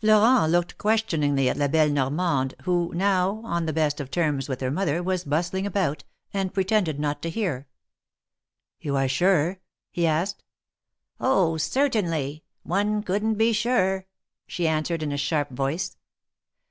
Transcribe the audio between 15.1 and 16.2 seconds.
a sharp voice.